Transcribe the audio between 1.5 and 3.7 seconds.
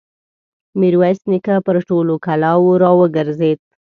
پر ټولو کلاوو را وګرځېد.